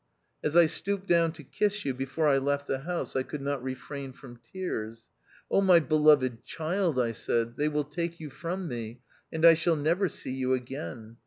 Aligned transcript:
As 0.43 0.55
I 0.57 0.65
stooped 0.65 1.05
down 1.05 1.31
to 1.33 1.43
kiss 1.43 1.85
you 1.85 1.93
before 1.93 2.27
I 2.27 2.39
left 2.39 2.65
the 2.65 2.79
house, 2.79 3.15
I 3.15 3.21
could 3.21 3.39
not 3.43 3.61
refrain 3.61 4.13
from 4.13 4.37
tears. 4.37 5.09
"Oh, 5.51 5.61
my 5.61 5.79
beloved 5.79 6.43
child," 6.43 6.97
I 6.99 7.11
said, 7.11 7.55
"they 7.55 7.69
will 7.69 7.83
take 7.83 8.19
you 8.19 8.31
from 8.31 8.67
me, 8.67 9.01
and 9.31 9.45
I 9.45 9.53
shall 9.53 9.75
never 9.75 10.09
see 10.09 10.31
you 10.31 10.53
again. 10.55 11.17